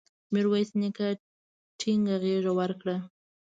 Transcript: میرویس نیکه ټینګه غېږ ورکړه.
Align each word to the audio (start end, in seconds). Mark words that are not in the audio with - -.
میرویس 0.33 0.69
نیکه 0.79 1.07
ټینګه 1.79 2.15
غېږ 2.23 2.45
ورکړه. 2.59 2.97